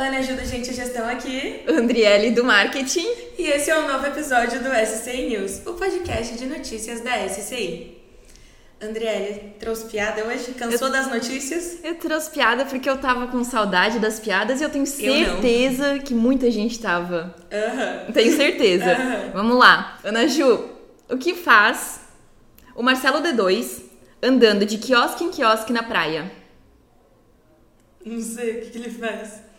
Ana 0.00 0.16
ajuda 0.16 0.40
a 0.40 0.46
gente 0.46 0.70
a 0.70 0.72
gestão 0.72 1.06
aqui. 1.06 1.62
Andriele 1.68 2.30
do 2.30 2.42
marketing. 2.42 3.06
E 3.38 3.42
esse 3.48 3.70
é 3.70 3.78
um 3.78 3.86
novo 3.86 4.06
episódio 4.06 4.58
do 4.62 4.70
SCI 4.70 5.28
News, 5.28 5.60
o 5.66 5.74
podcast 5.74 6.38
de 6.38 6.46
notícias 6.46 7.02
da 7.02 7.28
SCI. 7.28 7.98
Andriele, 8.80 9.56
trouxe 9.60 9.84
piada 9.90 10.24
hoje? 10.24 10.52
Cansou 10.52 10.88
eu, 10.88 10.92
das 10.92 11.06
notícias? 11.06 11.84
Eu 11.84 11.96
trouxe 11.96 12.30
piada 12.30 12.64
porque 12.64 12.88
eu 12.88 12.96
tava 12.96 13.26
com 13.26 13.44
saudade 13.44 13.98
das 13.98 14.18
piadas 14.18 14.62
e 14.62 14.64
eu 14.64 14.70
tenho 14.70 14.86
certeza 14.86 15.96
eu 15.96 16.02
que 16.02 16.14
muita 16.14 16.50
gente 16.50 16.80
tava. 16.80 17.34
Uhum. 17.52 18.12
Tenho 18.14 18.34
certeza. 18.34 18.96
Vamos 19.34 19.58
lá. 19.58 19.98
Ana 20.02 20.26
Ju, 20.26 20.66
o 21.10 21.18
que 21.18 21.34
faz 21.34 22.00
o 22.74 22.82
Marcelo 22.82 23.18
D2 23.18 23.82
andando 24.22 24.64
de 24.64 24.78
quiosque 24.78 25.24
em 25.24 25.30
quiosque 25.30 25.74
na 25.74 25.82
praia? 25.82 26.32
Não 28.02 28.18
sei 28.18 28.50
o 28.52 28.60
que, 28.62 28.70
que 28.70 28.78
ele 28.78 28.90
faz. 28.90 29.49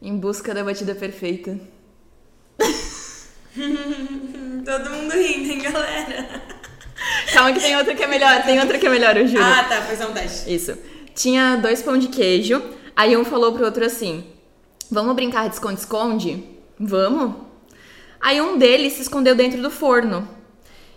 Em 0.00 0.16
busca 0.16 0.54
da 0.54 0.62
batida 0.62 0.94
perfeita. 0.94 1.58
Todo 4.64 4.90
mundo 4.90 5.12
rindo, 5.12 5.52
hein, 5.52 5.58
galera? 5.60 6.42
Calma 7.32 7.52
que 7.52 7.60
tem 7.60 7.76
outra 7.76 7.94
que 7.94 8.02
é 8.02 8.06
melhor, 8.06 8.42
tem 8.44 8.60
outra 8.60 8.78
que 8.78 8.86
é 8.86 8.90
melhor, 8.90 9.16
eu 9.16 9.26
juro. 9.26 9.42
Ah, 9.42 9.64
tá, 9.64 9.82
faz 9.82 10.00
um 10.00 10.12
teste. 10.12 10.54
Isso. 10.54 10.76
Tinha 11.14 11.56
dois 11.56 11.82
pão 11.82 11.98
de 11.98 12.08
queijo, 12.08 12.62
aí 12.94 13.16
um 13.16 13.24
falou 13.24 13.52
pro 13.52 13.64
outro 13.64 13.84
assim: 13.84 14.24
Vamos 14.90 15.14
brincar 15.14 15.48
de 15.48 15.54
esconde-esconde? 15.54 16.44
Vamos? 16.78 17.34
Aí 18.20 18.40
um 18.40 18.56
deles 18.56 18.94
se 18.94 19.02
escondeu 19.02 19.34
dentro 19.34 19.60
do 19.60 19.70
forno. 19.70 20.28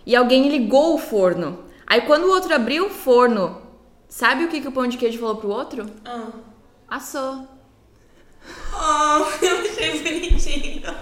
E 0.04 0.16
alguém 0.16 0.48
ligou 0.48 0.94
o 0.94 0.98
forno. 0.98 1.64
Aí 1.86 2.02
quando 2.02 2.24
o 2.24 2.30
outro 2.30 2.54
abriu 2.54 2.86
o 2.86 2.90
forno, 2.90 3.60
sabe 4.08 4.44
o 4.44 4.48
que, 4.48 4.60
que 4.60 4.68
o 4.68 4.72
pão 4.72 4.86
de 4.86 4.96
queijo 4.96 5.18
falou 5.18 5.36
pro 5.36 5.48
outro? 5.48 5.86
Ah. 6.04 6.28
Assou. 6.88 7.46
Oh, 8.72 9.26
eu 9.44 9.60
achei 9.60 10.02
bonitinho. 10.02 10.94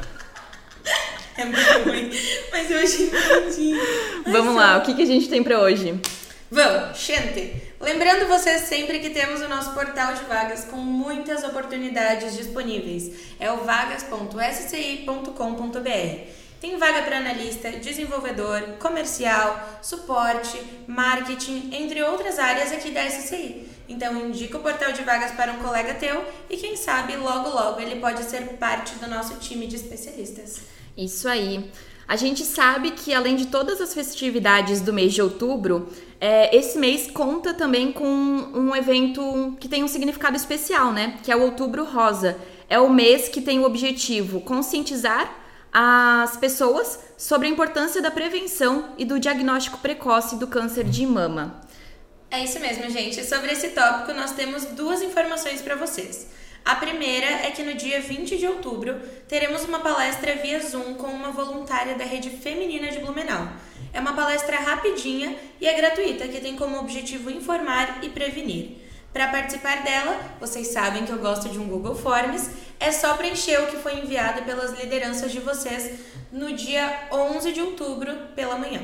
É 1.36 1.44
muito 1.44 1.88
ruim, 1.88 2.10
mas 2.50 2.70
eu 2.70 2.80
achei 2.80 3.10
bonitinho. 3.10 3.80
Vamos 4.26 4.54
lá, 4.54 4.78
o 4.78 4.82
que, 4.82 4.94
que 4.94 5.02
a 5.02 5.06
gente 5.06 5.28
tem 5.28 5.42
para 5.42 5.60
hoje? 5.60 6.00
Vamos, 6.50 6.98
gente! 6.98 7.70
Lembrando 7.80 8.28
vocês 8.28 8.62
sempre 8.62 8.98
que 8.98 9.10
temos 9.10 9.40
o 9.40 9.48
nosso 9.48 9.72
portal 9.72 10.14
de 10.14 10.24
vagas 10.24 10.64
com 10.64 10.76
muitas 10.76 11.44
oportunidades 11.44 12.36
disponíveis. 12.36 13.12
É 13.38 13.52
o 13.52 13.64
vagas.sci.com.br. 13.64 16.39
Tem 16.60 16.76
vaga 16.76 17.02
para 17.02 17.16
analista, 17.16 17.70
desenvolvedor, 17.70 18.60
comercial, 18.78 19.80
suporte, 19.80 20.60
marketing, 20.86 21.70
entre 21.72 22.02
outras 22.02 22.38
áreas 22.38 22.70
aqui 22.70 22.90
da 22.90 23.08
SCI. 23.08 23.66
Então 23.88 24.14
indica 24.26 24.58
o 24.58 24.60
portal 24.60 24.92
de 24.92 25.02
vagas 25.02 25.32
para 25.32 25.52
um 25.52 25.58
colega 25.58 25.94
teu 25.94 26.22
e 26.50 26.58
quem 26.58 26.76
sabe 26.76 27.16
logo 27.16 27.48
logo 27.48 27.80
ele 27.80 27.98
pode 27.98 28.22
ser 28.24 28.42
parte 28.58 28.94
do 28.96 29.08
nosso 29.08 29.36
time 29.36 29.66
de 29.66 29.76
especialistas. 29.76 30.60
Isso 30.94 31.26
aí. 31.26 31.70
A 32.06 32.16
gente 32.16 32.44
sabe 32.44 32.90
que 32.90 33.14
além 33.14 33.36
de 33.36 33.46
todas 33.46 33.80
as 33.80 33.94
festividades 33.94 34.82
do 34.82 34.92
mês 34.92 35.14
de 35.14 35.22
outubro, 35.22 35.88
é, 36.20 36.54
esse 36.54 36.76
mês 36.76 37.10
conta 37.10 37.54
também 37.54 37.90
com 37.90 38.04
um 38.04 38.76
evento 38.76 39.56
que 39.58 39.68
tem 39.68 39.82
um 39.82 39.88
significado 39.88 40.36
especial, 40.36 40.92
né? 40.92 41.18
Que 41.22 41.32
é 41.32 41.36
o 41.36 41.40
Outubro 41.42 41.84
Rosa. 41.84 42.36
É 42.68 42.78
o 42.78 42.90
mês 42.90 43.28
que 43.28 43.40
tem 43.40 43.60
o 43.60 43.64
objetivo 43.64 44.40
conscientizar 44.40 45.39
as 45.72 46.36
pessoas 46.36 46.98
sobre 47.16 47.46
a 47.46 47.50
importância 47.50 48.02
da 48.02 48.10
prevenção 48.10 48.94
e 48.98 49.04
do 49.04 49.20
diagnóstico 49.20 49.78
precoce 49.78 50.36
do 50.36 50.46
câncer 50.46 50.84
de 50.84 51.06
mama. 51.06 51.60
É 52.30 52.42
isso 52.44 52.60
mesmo, 52.60 52.88
gente. 52.90 53.24
Sobre 53.24 53.52
esse 53.52 53.70
tópico, 53.70 54.12
nós 54.12 54.32
temos 54.32 54.64
duas 54.66 55.02
informações 55.02 55.60
para 55.60 55.74
vocês. 55.74 56.28
A 56.64 56.74
primeira 56.76 57.26
é 57.26 57.50
que 57.50 57.62
no 57.62 57.74
dia 57.74 58.00
20 58.00 58.36
de 58.36 58.46
outubro 58.46 59.00
teremos 59.26 59.64
uma 59.64 59.80
palestra 59.80 60.36
via 60.36 60.60
Zoom 60.60 60.94
com 60.94 61.08
uma 61.08 61.30
voluntária 61.30 61.94
da 61.94 62.04
Rede 62.04 62.30
Feminina 62.30 62.88
de 62.88 62.98
Blumenau. 62.98 63.48
É 63.92 64.00
uma 64.00 64.12
palestra 64.12 64.58
rapidinha 64.58 65.34
e 65.60 65.66
é 65.66 65.74
gratuita, 65.74 66.28
que 66.28 66.40
tem 66.40 66.56
como 66.56 66.78
objetivo 66.78 67.30
informar 67.30 67.98
e 68.02 68.10
prevenir. 68.10 68.76
Para 69.12 69.26
participar 69.28 69.82
dela, 69.82 70.20
vocês 70.38 70.68
sabem 70.68 71.04
que 71.04 71.10
eu 71.10 71.18
gosto 71.18 71.48
de 71.48 71.58
um 71.58 71.66
Google 71.66 71.96
Forms, 71.96 72.48
é 72.80 72.90
só 72.90 73.14
preencher 73.14 73.62
o 73.62 73.66
que 73.66 73.76
foi 73.76 73.98
enviado 73.98 74.42
pelas 74.42 74.72
lideranças 74.80 75.30
de 75.30 75.38
vocês 75.38 76.00
no 76.32 76.52
dia 76.54 77.08
11 77.12 77.52
de 77.52 77.60
outubro 77.60 78.10
pela 78.34 78.56
manhã. 78.56 78.80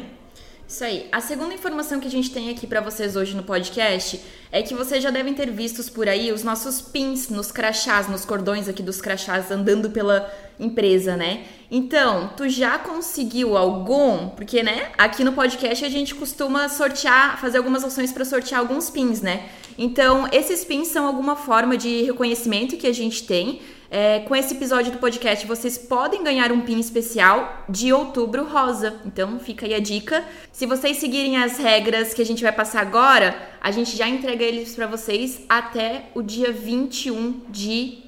Isso 0.68 0.82
aí. 0.82 1.08
A 1.12 1.20
segunda 1.20 1.54
informação 1.54 2.00
que 2.00 2.08
a 2.08 2.10
gente 2.10 2.30
tem 2.30 2.50
aqui 2.50 2.66
para 2.66 2.80
vocês 2.80 3.14
hoje 3.14 3.36
no 3.36 3.44
podcast 3.44 4.20
é 4.50 4.62
que 4.62 4.74
vocês 4.74 5.00
já 5.00 5.10
devem 5.10 5.32
ter 5.32 5.48
vistos 5.50 5.88
por 5.88 6.08
aí 6.08 6.32
os 6.32 6.42
nossos 6.42 6.82
pins 6.82 7.28
nos 7.28 7.52
crachás, 7.52 8.08
nos 8.08 8.24
cordões 8.24 8.68
aqui 8.68 8.82
dos 8.82 9.00
crachás 9.00 9.50
andando 9.50 9.90
pela 9.90 10.28
empresa, 10.58 11.16
né? 11.16 11.44
Então, 11.70 12.32
tu 12.36 12.48
já 12.48 12.78
conseguiu 12.78 13.56
algum? 13.56 14.28
Porque, 14.30 14.62
né, 14.62 14.90
aqui 14.98 15.22
no 15.22 15.32
podcast 15.32 15.84
a 15.84 15.88
gente 15.88 16.16
costuma 16.16 16.68
sortear, 16.68 17.40
fazer 17.40 17.58
algumas 17.58 17.84
ações 17.84 18.10
para 18.12 18.24
sortear 18.24 18.60
alguns 18.60 18.90
pins, 18.90 19.20
né? 19.20 19.48
Então, 19.78 20.28
esses 20.32 20.64
pins 20.64 20.88
são 20.88 21.06
alguma 21.06 21.36
forma 21.36 21.76
de 21.76 22.02
reconhecimento 22.02 22.76
que 22.76 22.88
a 22.88 22.92
gente 22.92 23.24
tem 23.24 23.60
é, 23.90 24.20
com 24.20 24.34
esse 24.34 24.54
episódio 24.54 24.92
do 24.92 24.98
podcast, 24.98 25.46
vocês 25.46 25.78
podem 25.78 26.22
ganhar 26.24 26.50
um 26.50 26.60
pin 26.60 26.78
especial 26.78 27.64
de 27.68 27.92
outubro 27.92 28.44
rosa. 28.44 28.96
Então, 29.04 29.38
fica 29.38 29.66
aí 29.66 29.74
a 29.74 29.80
dica. 29.80 30.24
Se 30.52 30.66
vocês 30.66 30.96
seguirem 30.96 31.36
as 31.36 31.58
regras 31.58 32.12
que 32.12 32.22
a 32.22 32.26
gente 32.26 32.42
vai 32.42 32.52
passar 32.52 32.80
agora, 32.80 33.36
a 33.60 33.70
gente 33.70 33.96
já 33.96 34.08
entrega 34.08 34.44
eles 34.44 34.74
para 34.74 34.86
vocês 34.86 35.42
até 35.48 36.10
o 36.14 36.22
dia 36.22 36.52
21 36.52 37.42
de 37.48 38.04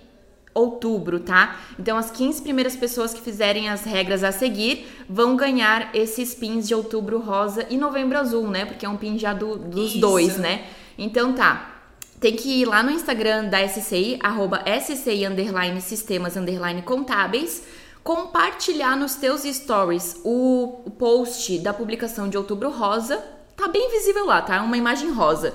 outubro, 0.52 1.20
tá? 1.20 1.56
Então, 1.78 1.96
as 1.96 2.10
15 2.10 2.42
primeiras 2.42 2.74
pessoas 2.74 3.14
que 3.14 3.20
fizerem 3.20 3.68
as 3.68 3.84
regras 3.84 4.24
a 4.24 4.32
seguir 4.32 4.88
vão 5.08 5.36
ganhar 5.36 5.94
esses 5.94 6.34
pins 6.34 6.66
de 6.66 6.74
outubro 6.74 7.20
rosa 7.20 7.64
e 7.70 7.76
novembro 7.76 8.18
azul, 8.18 8.48
né? 8.48 8.64
Porque 8.64 8.84
é 8.84 8.88
um 8.88 8.96
pin 8.96 9.16
já 9.18 9.32
do, 9.32 9.56
dos 9.56 9.90
Isso. 9.90 10.00
dois, 10.00 10.36
né? 10.36 10.64
Então, 10.98 11.32
tá 11.32 11.77
tem 12.20 12.34
que 12.34 12.62
ir 12.62 12.64
lá 12.64 12.82
no 12.82 12.90
Instagram 12.90 13.44
da 13.44 13.66
SCI, 13.66 14.18
arroba 14.22 14.64
SCI 14.66 15.26
underline 15.26 15.80
sistemas 15.80 16.36
underline 16.36 16.82
contábeis, 16.82 17.62
compartilhar 18.02 18.96
nos 18.96 19.14
teus 19.14 19.42
stories 19.42 20.20
o, 20.24 20.90
post 20.98 21.58
da 21.58 21.72
publicação 21.72 22.28
de 22.28 22.36
outubro 22.36 22.70
rosa. 22.70 23.22
Tá 23.56 23.68
bem 23.68 23.90
visível 23.90 24.26
lá, 24.26 24.42
tá? 24.42 24.62
Uma 24.62 24.76
imagem 24.76 25.12
rosa. 25.12 25.54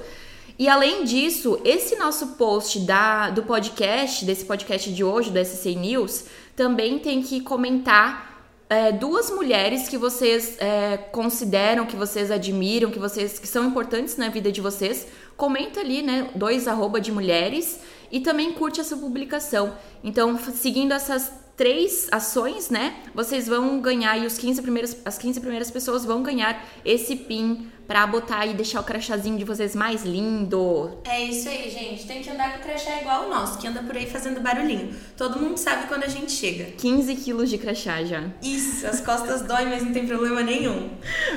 E 0.57 0.69
além 0.69 1.03
disso, 1.03 1.59
esse 1.65 1.95
nosso 1.95 2.27
post 2.35 2.79
da, 2.81 3.29
do 3.29 3.43
podcast, 3.43 4.23
desse 4.23 4.45
podcast 4.45 4.93
de 4.93 5.03
hoje, 5.03 5.31
do 5.31 5.43
SCI 5.43 5.75
News, 5.75 6.25
também 6.55 6.99
tem 6.99 7.21
que 7.23 7.41
comentar 7.41 8.33
é, 8.69 8.91
duas 8.91 9.29
mulheres 9.29 9.87
que 9.89 9.97
vocês 9.97 10.57
é, 10.59 10.97
consideram, 11.11 11.85
que 11.85 11.95
vocês 11.95 12.31
admiram, 12.31 12.89
que 12.89 12.99
vocês 12.99 13.37
que 13.37 13.47
são 13.47 13.65
importantes 13.65 14.15
na 14.17 14.29
vida 14.29 14.51
de 14.51 14.61
vocês, 14.61 15.07
comenta 15.43 15.81
ali, 15.81 16.01
né, 16.01 16.29
dois 16.33 16.69
arroba 16.69 17.01
de 17.01 17.11
mulheres 17.11 17.81
e 18.09 18.21
também 18.21 18.53
curte 18.53 18.79
essa 18.79 18.95
publicação. 18.95 19.75
Então, 20.01 20.39
seguindo 20.39 20.93
essas 20.93 21.33
três 21.57 22.07
ações, 22.13 22.69
né, 22.69 22.95
vocês 23.13 23.45
vão 23.45 23.81
ganhar 23.81 24.17
e 24.17 24.25
os 24.25 24.37
15 24.37 24.61
primeiros, 24.61 24.95
as 25.03 25.17
15 25.17 25.41
primeiras 25.41 25.69
pessoas 25.69 26.05
vão 26.05 26.23
ganhar 26.23 26.65
esse 26.85 27.17
pin 27.17 27.67
pra 27.85 28.07
botar 28.07 28.45
e 28.45 28.53
deixar 28.53 28.79
o 28.79 28.85
crachazinho 28.85 29.37
de 29.37 29.43
vocês 29.43 29.75
mais 29.75 30.05
lindo. 30.05 30.97
É 31.03 31.21
isso 31.21 31.49
aí, 31.49 31.69
gente. 31.69 32.07
Tem 32.07 32.23
que 32.23 32.29
andar 32.29 32.53
com 32.53 32.59
o 32.59 32.61
crachá 32.61 33.01
igual 33.01 33.25
o 33.25 33.29
nosso, 33.29 33.57
que 33.57 33.67
anda 33.67 33.83
por 33.83 33.97
aí 33.97 34.05
fazendo 34.05 34.39
barulhinho. 34.39 34.95
Todo 35.17 35.37
mundo 35.37 35.57
sabe 35.57 35.89
quando 35.89 36.05
a 36.05 36.07
gente 36.07 36.31
chega. 36.31 36.71
15 36.77 37.13
quilos 37.17 37.49
de 37.49 37.57
crachá 37.57 38.01
já. 38.05 38.23
Isso, 38.41 38.87
as 38.87 39.01
costas 39.01 39.41
doem, 39.45 39.65
mas 39.65 39.83
não 39.83 39.91
tem 39.91 40.07
problema 40.07 40.41
nenhum. 40.41 40.89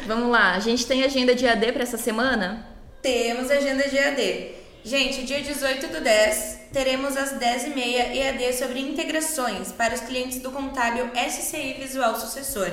Vamos 0.06 0.31
lá, 0.31 0.52
a 0.52 0.60
gente 0.60 0.86
tem 0.86 1.02
agenda 1.02 1.34
de 1.34 1.44
AD 1.44 1.72
pra 1.72 1.82
essa 1.82 1.98
semana? 1.98 2.75
Temos 3.02 3.50
agenda 3.50 3.88
de 3.88 3.98
AD. 3.98 4.54
Gente, 4.84 5.25
dia 5.25 5.40
18 5.40 5.88
do 5.88 6.00
10, 6.00 6.60
teremos 6.72 7.16
às 7.16 7.32
10h30 7.32 8.14
EAD 8.14 8.52
sobre 8.52 8.81
integrações 8.81 9.72
para 9.72 9.94
os 9.94 10.00
clientes 10.00 10.40
do 10.40 10.50
contábil 10.50 11.10
SCI 11.14 11.75
Visual 11.75 12.14
Sucessor. 12.19 12.70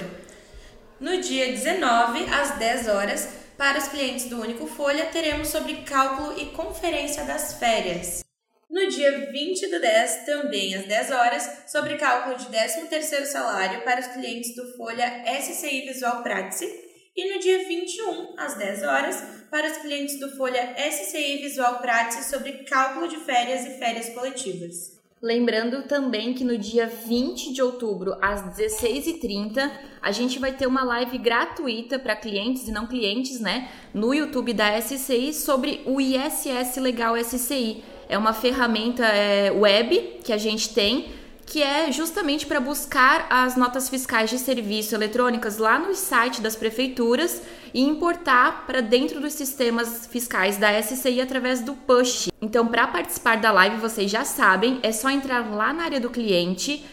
No 0.99 1.19
dia 1.21 1.47
19, 1.47 2.25
às 2.31 2.51
10 2.57 2.87
horas, 2.87 3.29
para 3.57 3.77
os 3.77 3.87
clientes 3.87 4.25
do 4.25 4.41
Único 4.41 4.67
Folha, 4.67 5.07
teremos 5.07 5.49
sobre 5.49 5.77
cálculo 5.77 6.39
e 6.39 6.47
conferência 6.47 7.23
das 7.25 7.55
férias. 7.55 8.23
No 8.69 8.87
dia 8.89 9.31
20 9.31 9.67
do 9.69 9.79
10, 9.79 10.25
também 10.25 10.75
às 10.75 10.85
10 10.85 11.11
horas, 11.11 11.49
sobre 11.67 11.97
cálculo 11.97 12.37
de 12.37 12.45
13º 12.45 13.25
salário 13.25 13.81
para 13.81 13.99
os 13.99 14.07
clientes 14.07 14.55
do 14.55 14.75
Folha 14.77 15.23
SCI 15.25 15.81
Visual 15.81 16.23
Praxis 16.23 16.82
e 17.15 17.33
no 17.33 17.39
dia 17.39 17.67
21, 17.67 18.33
às 18.37 18.55
10 18.55 18.83
horas, 18.83 19.23
para 19.51 19.71
os 19.71 19.77
clientes 19.77 20.19
do 20.19 20.35
Folha 20.35 20.75
SCI 20.77 21.37
Visual 21.37 21.79
Prática 21.79 22.23
sobre 22.23 22.63
cálculo 22.63 23.07
de 23.07 23.17
férias 23.17 23.65
e 23.65 23.77
férias 23.77 24.09
coletivas. 24.09 24.93
Lembrando 25.21 25.83
também 25.83 26.33
que 26.33 26.43
no 26.43 26.57
dia 26.57 26.85
20 26.85 27.53
de 27.53 27.61
outubro, 27.61 28.17
às 28.21 28.41
16h30, 28.57 29.71
a 30.01 30.11
gente 30.11 30.37
vai 30.37 30.51
ter 30.51 30.67
uma 30.67 30.83
live 30.83 31.17
gratuita 31.17 31.97
para 31.97 32.15
clientes 32.15 32.67
e 32.67 32.71
não 32.73 32.87
clientes, 32.87 33.39
né? 33.39 33.69
No 33.93 34.13
YouTube 34.13 34.51
da 34.51 34.77
SCI 34.81 35.33
sobre 35.33 35.81
o 35.85 36.01
ISS 36.01 36.75
Legal 36.77 37.15
SCI. 37.15 37.83
É 38.09 38.17
uma 38.17 38.33
ferramenta 38.33 39.05
é, 39.05 39.49
web 39.49 40.19
que 40.25 40.33
a 40.33 40.37
gente 40.37 40.73
tem 40.73 41.22
que 41.45 41.61
é 41.61 41.91
justamente 41.91 42.45
para 42.45 42.59
buscar 42.59 43.27
as 43.29 43.55
notas 43.55 43.89
fiscais 43.89 44.29
de 44.29 44.39
serviço 44.39 44.95
eletrônicas 44.95 45.57
lá 45.57 45.77
no 45.77 45.93
site 45.93 46.41
das 46.41 46.55
prefeituras 46.55 47.41
e 47.73 47.81
importar 47.81 48.65
para 48.65 48.81
dentro 48.81 49.19
dos 49.19 49.33
sistemas 49.33 50.07
fiscais 50.07 50.57
da 50.57 50.81
SCI 50.81 51.21
através 51.21 51.61
do 51.61 51.73
push. 51.73 52.29
Então, 52.41 52.67
para 52.67 52.87
participar 52.87 53.37
da 53.37 53.51
live, 53.51 53.77
vocês 53.77 54.09
já 54.09 54.25
sabem, 54.25 54.79
é 54.83 54.91
só 54.91 55.09
entrar 55.09 55.53
lá 55.53 55.73
na 55.73 55.83
área 55.83 55.99
do 55.99 56.09
cliente 56.09 56.85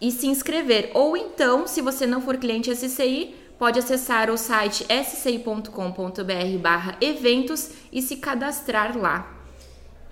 e 0.00 0.10
se 0.10 0.26
inscrever. 0.26 0.90
Ou 0.94 1.16
então, 1.16 1.66
se 1.66 1.80
você 1.80 2.06
não 2.06 2.20
for 2.20 2.36
cliente 2.36 2.74
SCI, 2.74 3.34
pode 3.58 3.78
acessar 3.78 4.30
o 4.30 4.36
site 4.36 4.84
sci.com.br/eventos 4.88 7.70
e 7.92 8.02
se 8.02 8.16
cadastrar 8.16 8.96
lá. 8.96 9.32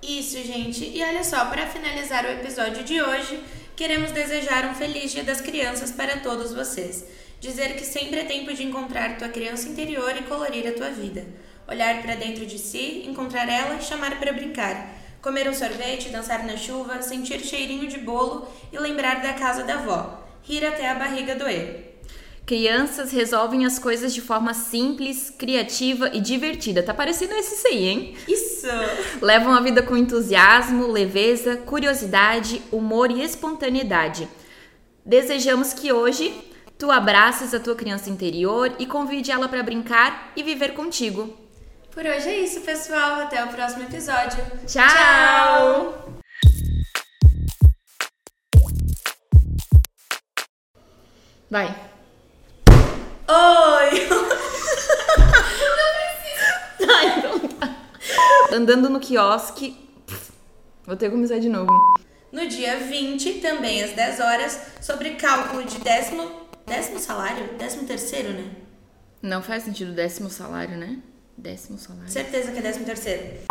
Isso, 0.01 0.41
gente. 0.43 0.85
E 0.85 1.03
olha 1.03 1.23
só, 1.23 1.45
para 1.45 1.67
finalizar 1.67 2.25
o 2.25 2.29
episódio 2.29 2.83
de 2.83 3.01
hoje, 3.01 3.41
queremos 3.75 4.11
desejar 4.11 4.65
um 4.65 4.73
feliz 4.73 5.11
Dia 5.11 5.23
das 5.23 5.41
Crianças 5.41 5.91
para 5.91 6.17
todos 6.17 6.53
vocês. 6.53 7.05
Dizer 7.41 7.75
que 7.75 7.83
sempre 7.83 8.21
é 8.21 8.23
tempo 8.23 8.53
de 8.53 8.63
encontrar 8.63 9.17
tua 9.17 9.27
criança 9.27 9.67
interior 9.67 10.15
e 10.15 10.23
colorir 10.23 10.65
a 10.67 10.71
tua 10.71 10.89
vida. 10.89 11.25
Olhar 11.67 12.01
para 12.01 12.15
dentro 12.15 12.45
de 12.45 12.57
si, 12.57 13.03
encontrar 13.05 13.49
ela, 13.49 13.81
chamar 13.81 14.17
para 14.17 14.31
brincar. 14.31 14.89
Comer 15.21 15.49
um 15.49 15.53
sorvete, 15.53 16.09
dançar 16.09 16.45
na 16.45 16.55
chuva, 16.55 17.01
sentir 17.01 17.39
cheirinho 17.41 17.87
de 17.87 17.97
bolo 17.97 18.47
e 18.71 18.77
lembrar 18.79 19.21
da 19.21 19.33
casa 19.33 19.63
da 19.63 19.75
avó. 19.75 20.23
Rir 20.43 20.65
até 20.65 20.89
a 20.89 20.95
barriga 20.95 21.35
doer. 21.35 21.94
Crianças 22.45 23.11
resolvem 23.11 23.65
as 23.65 23.79
coisas 23.79 24.13
de 24.13 24.21
forma 24.21 24.53
simples, 24.53 25.31
criativa 25.31 26.11
e 26.13 26.21
divertida. 26.21 26.83
Tá 26.83 26.93
parecendo 26.93 27.33
esse 27.33 27.67
aí, 27.67 27.87
hein? 27.87 28.17
Isso! 28.27 28.67
Levam 29.19 29.51
a 29.51 29.61
vida 29.61 29.81
com 29.81 29.97
entusiasmo, 29.97 30.85
leveza, 30.85 31.57
curiosidade, 31.57 32.61
humor 32.71 33.09
e 33.09 33.23
espontaneidade. 33.23 34.27
Desejamos 35.03 35.73
que 35.73 35.91
hoje 35.91 36.39
tu 36.77 36.91
abraces 36.91 37.51
a 37.53 37.59
tua 37.59 37.75
criança 37.75 38.11
interior 38.11 38.75
e 38.77 38.85
convide 38.85 39.31
ela 39.31 39.47
para 39.47 39.63
brincar 39.63 40.31
e 40.35 40.43
viver 40.43 40.75
contigo. 40.75 41.35
Por 41.89 42.05
hoje 42.05 42.29
é 42.29 42.39
isso, 42.41 42.61
pessoal. 42.61 43.21
Até 43.21 43.43
o 43.43 43.47
próximo 43.47 43.83
episódio. 43.83 44.37
Tchau! 44.67 44.85
Tchau. 44.87 46.21
Vai. 51.49 51.94
Oi! 53.27 54.07
Ai, 56.87 57.17
então 57.17 57.39
tá. 57.39 57.75
Andando 58.51 58.87
no 58.89 58.99
quiosque. 58.99 59.75
Vou 60.85 60.95
ter 60.95 61.07
que 61.07 61.11
começar 61.11 61.39
de 61.39 61.49
novo. 61.49 61.71
No 62.31 62.47
dia 62.47 62.77
20, 62.77 63.41
também 63.41 63.83
às 63.83 63.93
10 63.93 64.19
horas, 64.19 64.59
sobre 64.79 65.15
cálculo 65.15 65.63
de 65.63 65.79
décimo, 65.79 66.29
décimo 66.67 66.99
salário? 66.99 67.57
Décimo 67.57 67.87
terceiro, 67.87 68.29
né? 68.29 68.51
Não 69.21 69.41
faz 69.41 69.63
sentido 69.63 69.93
décimo 69.93 70.29
salário, 70.29 70.77
né? 70.77 70.99
Décimo 71.35 71.79
salário. 71.79 72.11
Certeza 72.11 72.51
que 72.51 72.59
é 72.59 72.61
décimo 72.61 72.85
terceiro. 72.85 73.45